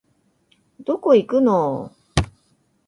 [0.83, 1.91] どこ行くのお